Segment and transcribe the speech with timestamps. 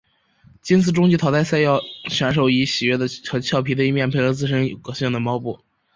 [0.63, 5.59] 今次终极淘汰战要选手以喜悦和佻皮的一面配合自身有个性的猫步。